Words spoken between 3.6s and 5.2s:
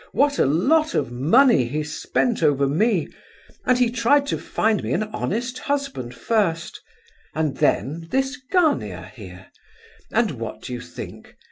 And he tried to find me an